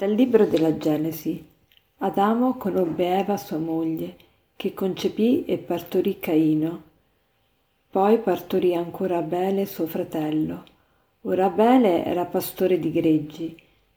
Dal 0.00 0.12
libro 0.12 0.46
della 0.46 0.78
Genesi. 0.78 1.46
Adamo 1.98 2.56
conobbe 2.56 3.18
Eva 3.18 3.36
sua 3.36 3.58
moglie, 3.58 4.16
che 4.56 4.72
concepì 4.72 5.44
e 5.44 5.58
partorì 5.58 6.18
Caino. 6.18 6.82
Poi 7.90 8.18
partorì 8.18 8.74
ancora 8.74 9.18
Abele 9.18 9.66
suo 9.66 9.86
fratello. 9.86 10.64
Ora 11.24 11.44
Abele 11.44 12.02
era 12.02 12.24
pastore 12.24 12.78
di 12.78 12.90
greggi, 12.90 13.54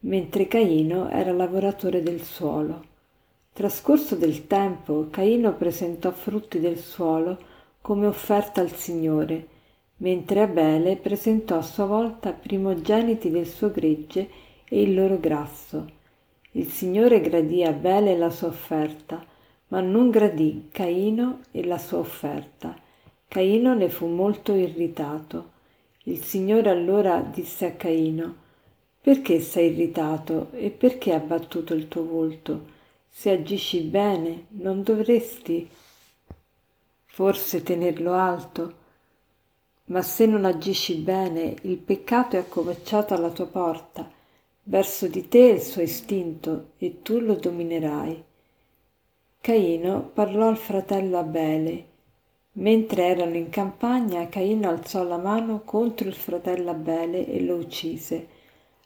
mentre 0.00 0.48
Caino 0.48 1.08
era 1.10 1.30
lavoratore 1.30 2.02
del 2.02 2.22
suolo. 2.22 2.84
Trascorso 3.52 4.16
del 4.16 4.48
tempo, 4.48 5.06
Caino 5.10 5.54
presentò 5.54 6.10
frutti 6.10 6.58
del 6.58 6.78
suolo 6.78 7.38
come 7.80 8.08
offerta 8.08 8.60
al 8.60 8.72
Signore, 8.72 9.46
mentre 9.98 10.40
Abele 10.40 10.96
presentò 10.96 11.58
a 11.58 11.62
sua 11.62 11.84
volta 11.84 12.32
primogeniti 12.32 13.30
del 13.30 13.46
suo 13.46 13.70
gregge 13.70 14.42
e 14.74 14.82
il 14.82 14.94
loro 14.94 15.20
grasso. 15.20 15.88
Il 16.52 16.68
Signore 16.68 17.20
gradì 17.20 17.62
Abele 17.62 18.16
la 18.16 18.28
sua 18.28 18.48
offerta, 18.48 19.24
ma 19.68 19.80
non 19.80 20.10
gradì 20.10 20.68
Caino 20.72 21.42
e 21.52 21.64
la 21.64 21.78
sua 21.78 21.98
offerta. 21.98 22.76
Caino 23.28 23.74
ne 23.74 23.88
fu 23.88 24.06
molto 24.06 24.52
irritato. 24.52 25.52
Il 26.06 26.24
Signore 26.24 26.70
allora 26.70 27.20
disse 27.20 27.66
a 27.66 27.70
Caino, 27.74 28.34
perché 29.00 29.38
sei 29.38 29.70
irritato 29.70 30.48
e 30.50 30.70
perché 30.70 31.12
ha 31.12 31.20
battuto 31.20 31.72
il 31.72 31.86
tuo 31.86 32.04
volto? 32.04 32.72
Se 33.08 33.30
agisci 33.30 33.78
bene, 33.82 34.46
non 34.60 34.82
dovresti 34.82 35.70
forse 37.04 37.62
tenerlo 37.62 38.12
alto? 38.12 38.74
Ma 39.84 40.02
se 40.02 40.26
non 40.26 40.44
agisci 40.44 40.96
bene, 40.96 41.54
il 41.62 41.76
peccato 41.76 42.34
è 42.34 42.40
accovacciato 42.40 43.14
alla 43.14 43.30
tua 43.30 43.46
porta 43.46 44.22
verso 44.66 45.08
di 45.08 45.28
te 45.28 45.38
il 45.38 45.60
suo 45.60 45.82
istinto 45.82 46.72
e 46.78 47.02
tu 47.02 47.18
lo 47.18 47.34
dominerai. 47.34 48.24
Caino 49.40 50.10
parlò 50.14 50.48
al 50.48 50.56
fratello 50.56 51.18
Abele. 51.18 51.92
Mentre 52.52 53.06
erano 53.08 53.36
in 53.36 53.50
campagna, 53.50 54.28
Caino 54.28 54.70
alzò 54.70 55.02
la 55.02 55.18
mano 55.18 55.62
contro 55.64 56.08
il 56.08 56.14
fratello 56.14 56.70
Abele 56.70 57.26
e 57.26 57.42
lo 57.42 57.56
uccise. 57.56 58.28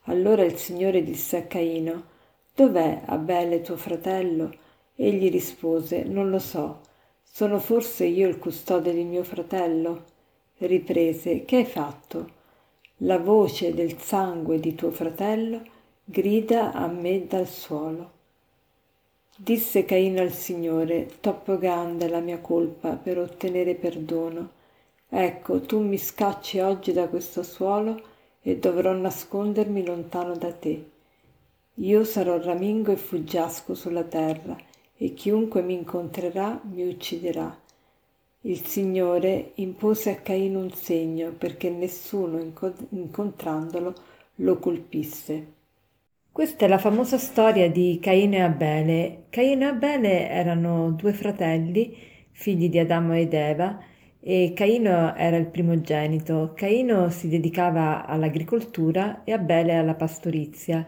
Allora 0.05 0.43
il 0.43 0.56
Signore 0.56 1.05
disse 1.05 1.37
a 1.37 1.43
Caino, 1.43 2.17
Dov'è 2.55 3.03
Abele 3.05 3.61
tuo 3.61 3.77
fratello? 3.77 4.53
Egli 4.97 5.31
rispose, 5.31 6.03
Non 6.03 6.29
lo 6.29 6.41
so. 6.41 6.81
Sono 7.23 7.61
forse 7.61 8.05
io 8.05 8.27
il 8.27 8.39
custode 8.39 8.93
di 8.93 9.05
mio 9.05 9.23
fratello? 9.23 10.05
Riprese, 10.56 11.45
Che 11.45 11.56
hai 11.56 11.67
fatto? 11.67 12.38
La 13.03 13.19
voce 13.19 13.75
del 13.75 13.97
sangue 13.97 14.59
di 14.59 14.75
tuo 14.75 14.91
fratello 14.91 15.63
grida 16.03 16.73
a 16.73 16.89
me 16.89 17.29
dal 17.29 17.47
suolo. 17.47 18.11
Disse 19.37 19.85
Caino 19.85 20.21
al 20.21 20.33
Signore, 20.33 21.09
troppo 21.21 21.59
grande 21.59 22.07
è 22.07 22.09
la 22.09 22.19
mia 22.19 22.41
colpa 22.41 22.97
per 22.97 23.19
ottenere 23.19 23.77
perdono. 23.77 24.51
Ecco, 25.09 25.61
tu 25.61 25.81
mi 25.81 25.97
scacci 25.97 26.59
oggi 26.59 26.93
da 26.93 27.07
questo 27.07 27.45
suolo 27.45 28.03
e 28.43 28.59
dovrò 28.59 28.91
nascondermi 28.91 29.85
lontano 29.85 30.35
da 30.35 30.53
te. 30.53 30.85
Io 31.75 32.03
sarò 32.03 32.37
ramingo 32.43 32.91
e 32.91 32.97
fuggiasco 32.97 33.77
sulla 33.77 34.03
terra 34.03 34.57
e 34.97 35.15
chiunque 35.15 35.62
mi 35.62 35.75
incontrerà 35.75 36.61
mi 36.65 36.89
ucciderà. 36.89 37.67
Il 38.49 38.65
Signore 38.65 39.53
impose 39.56 40.11
a 40.11 40.15
Caino 40.15 40.61
un 40.61 40.71
segno 40.71 41.33
perché 41.33 41.69
nessuno 41.69 42.41
incontrandolo 42.93 43.95
lo 44.37 44.59
colpisse. 44.59 45.53
Questa 46.33 46.65
è 46.65 46.69
la 46.69 46.78
famosa 46.78 47.19
storia 47.19 47.71
di 47.71 47.99
Caino 48.00 48.37
e 48.37 48.41
Abele. 48.41 49.25
Caino 49.28 49.65
e 49.65 49.69
Abele 49.69 50.31
erano 50.31 50.93
due 50.93 51.12
fratelli, 51.12 51.95
figli 52.31 52.71
di 52.71 52.78
Adamo 52.78 53.15
ed 53.15 53.34
Eva, 53.34 53.78
e 54.19 54.53
Caino 54.55 55.15
era 55.15 55.37
il 55.37 55.49
primogenito. 55.49 56.53
Caino 56.55 57.11
si 57.11 57.28
dedicava 57.28 58.06
all'agricoltura 58.06 59.25
e 59.25 59.33
Abele 59.33 59.75
alla 59.75 59.95
pastorizia. 59.95 60.87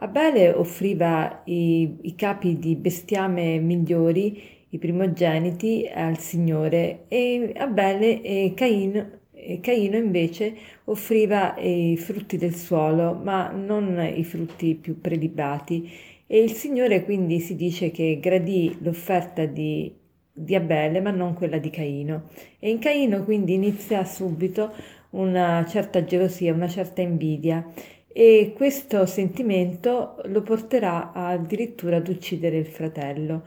Abele 0.00 0.52
offriva 0.52 1.42
i, 1.44 1.98
i 2.02 2.16
capi 2.16 2.58
di 2.58 2.74
bestiame 2.74 3.60
migliori, 3.60 4.57
i 4.70 4.78
primogeniti, 4.78 5.88
al 5.92 6.18
Signore 6.18 7.04
e 7.08 7.52
Abele 7.56 8.22
e 8.22 8.52
Caino 8.54 9.16
e 9.40 9.60
Caino 9.60 9.96
invece 9.96 10.54
offriva 10.84 11.56
i 11.58 11.96
frutti 11.96 12.36
del 12.36 12.54
suolo, 12.54 13.14
ma 13.14 13.50
non 13.50 13.98
i 14.14 14.24
frutti 14.24 14.74
più 14.74 15.00
prelibati. 15.00 15.90
E 16.26 16.40
il 16.42 16.52
Signore 16.52 17.04
quindi 17.04 17.40
si 17.40 17.54
dice 17.54 17.90
che 17.90 18.18
gradì 18.20 18.76
l'offerta 18.82 19.46
di, 19.46 19.94
di 20.32 20.54
Abele, 20.54 21.00
ma 21.00 21.10
non 21.10 21.34
quella 21.34 21.58
di 21.58 21.70
Caino. 21.70 22.24
E 22.58 22.68
in 22.68 22.78
Caino 22.78 23.24
quindi 23.24 23.54
inizia 23.54 24.04
subito 24.04 24.72
una 25.10 25.64
certa 25.66 26.04
gelosia, 26.04 26.52
una 26.52 26.68
certa 26.68 27.00
invidia 27.00 27.64
e 28.20 28.52
questo 28.56 29.06
sentimento 29.06 30.20
lo 30.24 30.42
porterà 30.42 31.12
addirittura 31.12 31.98
ad 31.98 32.08
uccidere 32.08 32.58
il 32.58 32.66
fratello. 32.66 33.44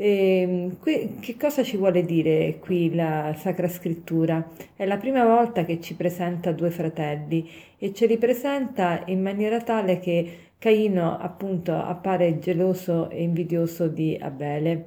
E, 0.00 0.42
ehm, 0.42 0.78
qui, 0.78 1.16
che 1.18 1.36
cosa 1.36 1.64
ci 1.64 1.76
vuole 1.76 2.04
dire 2.04 2.58
qui 2.60 2.94
la 2.94 3.34
Sacra 3.36 3.66
Scrittura? 3.68 4.48
È 4.76 4.86
la 4.86 4.96
prima 4.96 5.24
volta 5.24 5.64
che 5.64 5.80
ci 5.80 5.94
presenta 5.94 6.52
due 6.52 6.70
fratelli 6.70 7.50
e 7.78 7.92
ce 7.92 8.06
li 8.06 8.16
presenta 8.16 9.02
in 9.06 9.20
maniera 9.20 9.60
tale 9.60 9.98
che 9.98 10.50
Caino 10.56 11.18
appunto 11.18 11.74
appare 11.74 12.38
geloso 12.38 13.10
e 13.10 13.22
invidioso 13.24 13.88
di 13.88 14.16
Abele. 14.20 14.84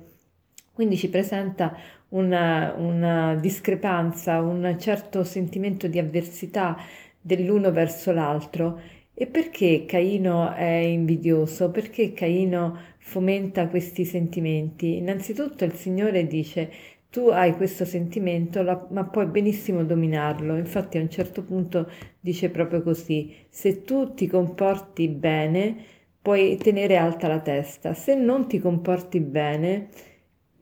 Quindi 0.71 0.95
ci 0.95 1.09
presenta 1.09 1.75
una, 2.09 2.73
una 2.77 3.35
discrepanza, 3.35 4.39
un 4.39 4.77
certo 4.79 5.25
sentimento 5.25 5.87
di 5.87 5.99
avversità 5.99 6.77
dell'uno 7.19 7.71
verso 7.73 8.13
l'altro. 8.13 8.79
E 9.13 9.27
perché 9.27 9.83
Caino 9.85 10.53
è 10.53 10.63
invidioso? 10.63 11.69
Perché 11.69 12.13
Caino 12.13 12.90
fomenta 13.01 13.67
questi 13.67 14.05
sentimenti. 14.05 14.97
Innanzitutto 14.97 15.65
il 15.65 15.73
Signore 15.73 16.27
dice 16.27 16.71
tu 17.09 17.27
hai 17.27 17.53
questo 17.57 17.83
sentimento, 17.83 18.63
ma 18.89 19.03
puoi 19.03 19.25
benissimo 19.25 19.83
dominarlo. 19.83 20.55
Infatti 20.55 20.97
a 20.97 21.01
un 21.01 21.09
certo 21.09 21.43
punto 21.43 21.89
dice 22.19 22.49
proprio 22.49 22.81
così, 22.81 23.35
se 23.49 23.83
tu 23.83 24.13
ti 24.13 24.27
comporti 24.27 25.09
bene, 25.09 25.75
puoi 26.21 26.55
tenere 26.57 26.95
alta 26.95 27.27
la 27.27 27.41
testa, 27.41 27.93
se 27.93 28.15
non 28.15 28.47
ti 28.47 28.59
comporti 28.59 29.19
bene, 29.19 29.89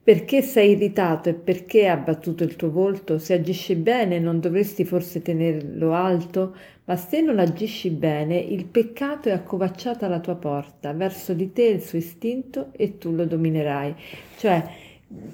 perché 0.02 0.42
sei 0.42 0.72
irritato 0.72 1.28
e 1.28 1.34
perché 1.34 1.86
ha 1.86 1.96
battuto 1.96 2.42
il 2.42 2.56
tuo 2.56 2.70
volto? 2.70 3.18
Se 3.18 3.34
agisci 3.34 3.74
bene 3.74 4.18
non 4.18 4.40
dovresti 4.40 4.84
forse 4.84 5.22
tenerlo 5.22 5.92
alto? 5.92 6.54
Ma 6.84 6.96
se 6.96 7.20
non 7.20 7.38
agisci 7.38 7.90
bene, 7.90 8.36
il 8.36 8.64
peccato 8.64 9.28
è 9.28 9.32
accovacciato 9.32 10.04
alla 10.04 10.20
tua 10.20 10.34
porta, 10.34 10.92
verso 10.92 11.34
di 11.34 11.52
te 11.52 11.64
il 11.64 11.82
suo 11.82 11.98
istinto 11.98 12.70
e 12.72 12.98
tu 12.98 13.12
lo 13.12 13.26
dominerai. 13.26 13.94
Cioè, 14.38 14.64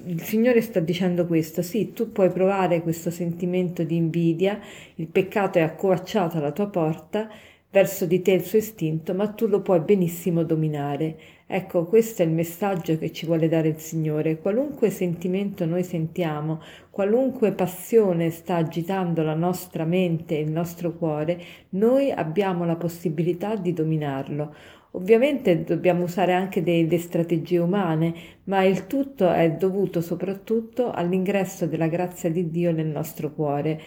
il 0.05 0.21
Signore 0.21 0.61
sta 0.61 0.79
dicendo 0.79 1.25
questo, 1.25 1.61
sì, 1.61 1.93
tu 1.93 2.11
puoi 2.11 2.29
provare 2.29 2.81
questo 2.81 3.09
sentimento 3.09 3.83
di 3.83 3.95
invidia, 3.95 4.59
il 4.95 5.07
peccato 5.07 5.59
è 5.59 5.61
accovacciato 5.61 6.37
alla 6.37 6.51
tua 6.51 6.67
porta, 6.67 7.29
verso 7.69 8.05
di 8.05 8.21
te 8.21 8.31
il 8.31 8.43
suo 8.43 8.57
istinto, 8.57 9.13
ma 9.13 9.27
tu 9.29 9.47
lo 9.47 9.61
puoi 9.61 9.79
benissimo 9.81 10.43
dominare. 10.43 11.15
Ecco, 11.49 11.85
questo 11.85 12.23
è 12.23 12.25
il 12.25 12.31
messaggio 12.31 12.97
che 12.97 13.13
ci 13.13 13.25
vuole 13.25 13.47
dare 13.47 13.69
il 13.69 13.77
Signore. 13.77 14.37
Qualunque 14.37 14.89
sentimento 14.89 15.65
noi 15.65 15.81
sentiamo, 15.81 16.61
qualunque 16.89 17.53
passione 17.53 18.31
sta 18.31 18.57
agitando 18.57 19.23
la 19.23 19.33
nostra 19.33 19.85
mente 19.85 20.37
e 20.37 20.41
il 20.41 20.51
nostro 20.51 20.91
cuore, 20.97 21.41
noi 21.69 22.11
abbiamo 22.11 22.65
la 22.65 22.75
possibilità 22.75 23.55
di 23.55 23.71
dominarlo. 23.71 24.53
Ovviamente 24.91 25.63
dobbiamo 25.63 26.03
usare 26.03 26.33
anche 26.33 26.61
delle 26.63 26.97
strategie 26.97 27.59
umane, 27.59 28.13
ma 28.45 28.63
il 28.63 28.85
tutto 28.85 29.31
è 29.31 29.49
dovuto 29.51 30.01
soprattutto 30.01 30.91
all'ingresso 30.91 31.65
della 31.65 31.87
grazia 31.87 32.29
di 32.29 32.49
Dio 32.49 32.73
nel 32.73 32.87
nostro 32.87 33.31
cuore. 33.31 33.79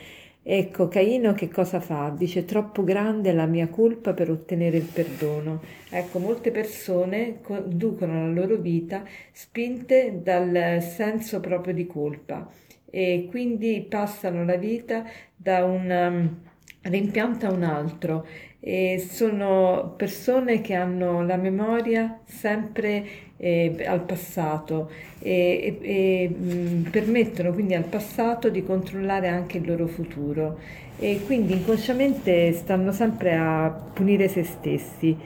Ecco, 0.42 0.88
Caino 0.88 1.34
che 1.34 1.48
cosa 1.48 1.80
fa? 1.80 2.08
Dice 2.16 2.44
troppo 2.46 2.82
grande 2.82 3.30
è 3.30 3.32
la 3.34 3.46
mia 3.46 3.68
colpa 3.68 4.14
per 4.14 4.30
ottenere 4.30 4.78
il 4.78 4.84
perdono. 4.90 5.60
Ecco, 5.90 6.18
molte 6.18 6.50
persone 6.50 7.40
conducono 7.42 8.26
la 8.26 8.32
loro 8.32 8.56
vita 8.56 9.04
spinte 9.32 10.20
dal 10.22 10.82
senso 10.82 11.40
proprio 11.40 11.74
di 11.74 11.86
colpa 11.86 12.50
e 12.90 13.26
quindi 13.30 13.86
passano 13.88 14.44
la 14.44 14.56
vita 14.56 15.04
da 15.36 15.64
un 15.64 16.48
um, 16.82 16.90
rimpianto 16.90 17.46
a 17.46 17.52
un 17.52 17.62
altro. 17.62 18.26
E 18.62 18.98
sono 18.98 19.94
persone 19.96 20.60
che 20.60 20.74
hanno 20.74 21.22
la 21.22 21.36
memoria 21.36 22.20
sempre 22.26 23.06
eh, 23.38 23.74
al 23.86 24.02
passato 24.02 24.90
e, 25.18 25.78
e, 25.80 26.24
e 26.24 26.28
mh, 26.28 26.90
permettono 26.90 27.52
quindi 27.52 27.74
al 27.74 27.84
passato 27.84 28.50
di 28.50 28.62
controllare 28.62 29.28
anche 29.28 29.56
il 29.56 29.66
loro 29.66 29.86
futuro. 29.86 30.58
E 30.98 31.20
quindi 31.24 31.54
inconsciamente 31.54 32.52
stanno 32.52 32.92
sempre 32.92 33.34
a 33.34 33.70
punire 33.94 34.28
se 34.28 34.42
stessi. 34.44 35.16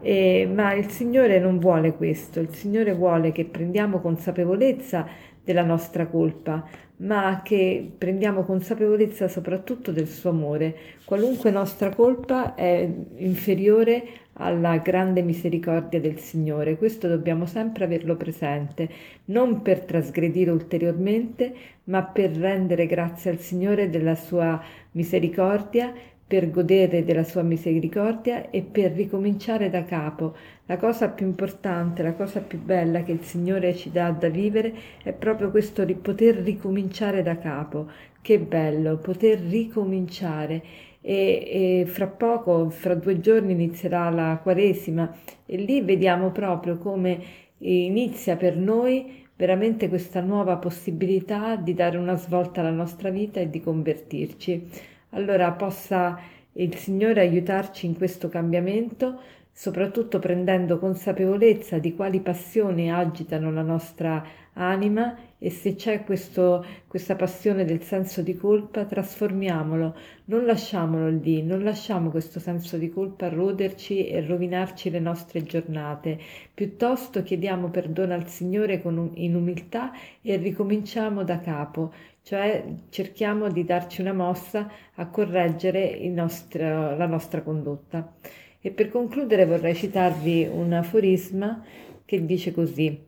Eh, 0.00 0.48
ma 0.50 0.72
il 0.72 0.88
Signore 0.88 1.40
non 1.40 1.58
vuole 1.58 1.92
questo, 1.92 2.40
il 2.40 2.54
Signore 2.54 2.94
vuole 2.94 3.32
che 3.32 3.44
prendiamo 3.44 3.98
consapevolezza 3.98 5.06
della 5.44 5.64
nostra 5.64 6.06
colpa, 6.06 6.64
ma 6.98 7.42
che 7.44 7.90
prendiamo 7.96 8.44
consapevolezza 8.44 9.28
soprattutto 9.28 9.92
del 9.92 10.08
suo 10.08 10.30
amore. 10.30 10.76
Qualunque 11.04 11.50
nostra 11.50 11.94
colpa 11.94 12.54
è 12.54 12.88
inferiore 13.16 14.04
alla 14.40 14.78
grande 14.78 15.22
misericordia 15.22 16.00
del 16.00 16.18
Signore. 16.18 16.76
Questo 16.76 17.08
dobbiamo 17.08 17.46
sempre 17.46 17.84
averlo 17.84 18.16
presente, 18.16 18.88
non 19.26 19.62
per 19.62 19.80
trasgredire 19.84 20.50
ulteriormente, 20.50 21.54
ma 21.84 22.02
per 22.02 22.30
rendere 22.30 22.86
grazie 22.86 23.30
al 23.30 23.38
Signore 23.38 23.90
della 23.90 24.14
sua 24.14 24.60
misericordia 24.92 25.92
per 26.28 26.50
godere 26.50 27.04
della 27.04 27.24
sua 27.24 27.40
misericordia 27.40 28.50
e 28.50 28.60
per 28.60 28.92
ricominciare 28.92 29.70
da 29.70 29.84
capo. 29.84 30.36
La 30.66 30.76
cosa 30.76 31.08
più 31.08 31.24
importante, 31.24 32.02
la 32.02 32.12
cosa 32.12 32.40
più 32.40 32.60
bella 32.60 33.02
che 33.02 33.12
il 33.12 33.22
Signore 33.22 33.74
ci 33.74 33.90
dà 33.90 34.10
da 34.10 34.28
vivere 34.28 34.74
è 35.02 35.14
proprio 35.14 35.50
questo 35.50 35.86
di 35.86 35.94
poter 35.94 36.36
ricominciare 36.36 37.22
da 37.22 37.38
capo. 37.38 37.90
Che 38.20 38.38
bello, 38.38 38.98
poter 38.98 39.40
ricominciare. 39.40 40.62
E, 41.00 41.80
e 41.82 41.86
fra 41.86 42.08
poco, 42.08 42.68
fra 42.68 42.94
due 42.94 43.20
giorni, 43.20 43.52
inizierà 43.52 44.10
la 44.10 44.38
Quaresima 44.42 45.10
e 45.46 45.56
lì 45.56 45.80
vediamo 45.80 46.30
proprio 46.30 46.76
come 46.76 47.18
inizia 47.58 48.36
per 48.36 48.54
noi 48.54 49.24
veramente 49.34 49.88
questa 49.88 50.20
nuova 50.20 50.56
possibilità 50.56 51.56
di 51.56 51.72
dare 51.72 51.96
una 51.96 52.16
svolta 52.16 52.60
alla 52.60 52.70
nostra 52.70 53.08
vita 53.08 53.40
e 53.40 53.48
di 53.48 53.62
convertirci 53.62 54.96
allora 55.10 55.52
possa 55.52 56.18
il 56.52 56.74
Signore 56.76 57.20
aiutarci 57.20 57.86
in 57.86 57.96
questo 57.96 58.28
cambiamento, 58.28 59.20
soprattutto 59.58 60.20
prendendo 60.20 60.78
consapevolezza 60.78 61.78
di 61.78 61.96
quali 61.96 62.20
passioni 62.20 62.92
agitano 62.92 63.50
la 63.50 63.62
nostra 63.62 64.24
anima 64.52 65.16
e 65.36 65.50
se 65.50 65.74
c'è 65.74 66.04
questo, 66.04 66.64
questa 66.86 67.16
passione 67.16 67.64
del 67.64 67.82
senso 67.82 68.22
di 68.22 68.36
colpa, 68.36 68.84
trasformiamolo, 68.84 69.96
non 70.26 70.44
lasciamolo 70.44 71.08
lì, 71.08 71.42
non 71.42 71.64
lasciamo 71.64 72.10
questo 72.10 72.38
senso 72.38 72.76
di 72.76 72.88
colpa 72.88 73.28
roderci 73.28 74.06
e 74.06 74.24
rovinarci 74.24 74.90
le 74.90 75.00
nostre 75.00 75.42
giornate, 75.42 76.20
piuttosto 76.54 77.24
chiediamo 77.24 77.68
perdono 77.68 78.14
al 78.14 78.28
Signore 78.28 78.80
con, 78.80 79.10
in 79.14 79.34
umiltà 79.34 79.90
e 80.22 80.36
ricominciamo 80.36 81.24
da 81.24 81.40
capo, 81.40 81.92
cioè 82.22 82.64
cerchiamo 82.90 83.50
di 83.50 83.64
darci 83.64 84.02
una 84.02 84.12
mossa 84.12 84.70
a 84.94 85.08
correggere 85.08 85.98
nostro, 86.10 86.96
la 86.96 87.06
nostra 87.06 87.42
condotta. 87.42 88.12
E 88.60 88.70
per 88.70 88.88
concludere 88.88 89.46
vorrei 89.46 89.74
citarvi 89.74 90.48
un 90.50 90.72
aforisma 90.72 91.64
che 92.04 92.24
dice 92.24 92.52
così: 92.52 93.06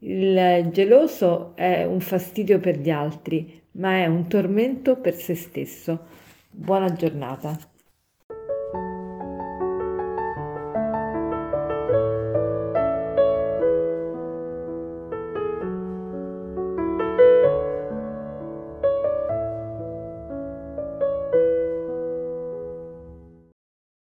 Il 0.00 0.68
geloso 0.72 1.56
è 1.56 1.84
un 1.84 2.00
fastidio 2.00 2.60
per 2.60 2.78
gli 2.78 2.90
altri, 2.90 3.62
ma 3.72 3.96
è 3.96 4.06
un 4.06 4.28
tormento 4.28 4.96
per 4.96 5.14
se 5.14 5.34
stesso. 5.34 6.06
Buona 6.50 6.92
giornata. 6.92 7.69